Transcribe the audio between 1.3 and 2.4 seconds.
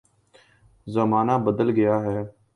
بدل گیا ہے۔